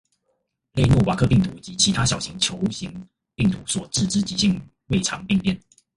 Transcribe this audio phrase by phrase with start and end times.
[0.73, 5.55] 類諾瓦克病毒及其他小型球型病毒所致之急性胃腸病變